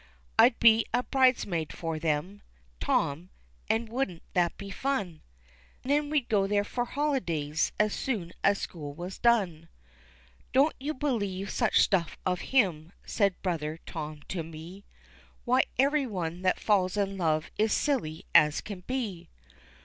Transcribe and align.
I'd 0.39 0.57
be 0.57 0.83
a 0.95 1.03
bridesmaid 1.03 1.71
for 1.71 1.99
them, 1.99 2.41
Tom, 2.79 3.29
and 3.69 3.87
wouldn't 3.87 4.23
that 4.33 4.57
be 4.57 4.71
fun, 4.71 5.21
Then 5.83 6.09
we'd 6.09 6.27
go 6.27 6.47
there 6.47 6.63
for 6.63 6.85
holidays 6.85 7.71
as 7.79 7.93
soon 7.93 8.33
as 8.43 8.59
school 8.59 8.95
was 8.95 9.19
done." 9.19 9.69
"Don't 10.53 10.73
you 10.79 10.95
believe 10.95 11.51
such 11.51 11.81
stuff 11.81 12.17
of 12.25 12.41
him," 12.49 12.93
said 13.05 13.39
brother 13.43 13.77
Tom 13.85 14.23
to 14.29 14.41
me, 14.41 14.85
"Why, 15.45 15.65
everyone 15.77 16.41
that 16.41 16.59
falls 16.59 16.97
in 16.97 17.15
love 17.15 17.51
is 17.59 17.71
silly 17.71 18.25
as 18.33 18.59
can 18.59 18.79
be! 18.87 19.29